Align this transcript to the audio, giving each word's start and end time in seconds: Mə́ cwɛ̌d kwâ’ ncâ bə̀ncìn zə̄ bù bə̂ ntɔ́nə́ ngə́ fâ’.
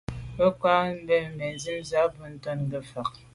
Mə́ 0.37 0.49
cwɛ̌d 0.59 0.59
kwâ’ 0.59 0.73
ncâ 0.99 1.17
bə̀ncìn 1.37 1.79
zə̄ 1.89 2.03
bù 2.11 2.17
bə̂ 2.17 2.27
ntɔ́nə́ 2.33 2.63
ngə́ 2.67 2.81
fâ’. 2.89 3.01